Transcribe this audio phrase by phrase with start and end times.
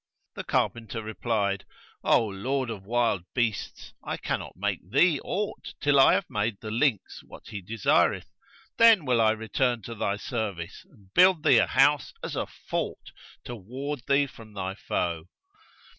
[0.33, 1.63] The carpenter replied,
[2.03, 6.71] 'O lord of wild beasts, I cannot make thee aught till I have made the
[6.71, 8.25] lynx what he desireth:
[8.79, 13.11] then will I return to thy service and build thee a house as a fort
[13.43, 15.27] to ward thee from thy foe.'